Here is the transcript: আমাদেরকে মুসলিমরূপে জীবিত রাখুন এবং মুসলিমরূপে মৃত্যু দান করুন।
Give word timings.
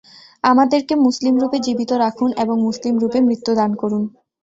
আমাদেরকে 0.43 0.93
মুসলিমরূপে 1.05 1.57
জীবিত 1.59 1.91
রাখুন 2.03 2.29
এবং 2.43 2.55
মুসলিমরূপে 2.67 3.19
মৃত্যু 3.27 3.51
দান 3.55 3.71
করুন। 3.75 4.03